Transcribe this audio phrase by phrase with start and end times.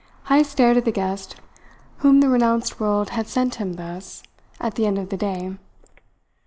[0.29, 1.35] Heyst stared at the guests
[1.97, 4.23] whom the renounced world had sent him thus
[4.59, 5.57] at the end of the day.